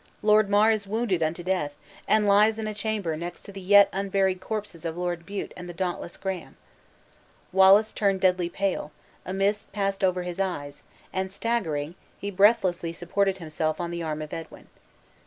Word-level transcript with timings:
Lord 0.23 0.49
Mar 0.49 0.71
is 0.71 0.87
wounded 0.87 1.21
unto 1.21 1.43
death, 1.43 1.75
and 2.07 2.25
lies 2.25 2.57
in 2.57 2.65
a 2.65 2.73
chamber 2.73 3.15
next 3.15 3.41
to 3.41 3.51
the 3.51 3.61
yet 3.61 3.87
unburied 3.93 4.41
corpses 4.41 4.83
of 4.83 4.97
Lord 4.97 5.27
Bute 5.27 5.53
and 5.55 5.69
the 5.69 5.75
dauntless 5.75 6.17
Graham." 6.17 6.57
Wallace 7.51 7.93
turned 7.93 8.19
deadly 8.19 8.49
pale; 8.49 8.91
a 9.27 9.31
mist 9.31 9.71
passed 9.73 10.03
over 10.03 10.23
his 10.23 10.39
eyes, 10.39 10.81
and 11.13 11.31
staggering, 11.31 11.93
he 12.17 12.31
breathlessly 12.31 12.93
supported 12.93 13.37
himself 13.37 13.79
on 13.79 13.91
the 13.91 14.01
arm 14.01 14.23
of 14.23 14.33
Edwin. 14.33 14.69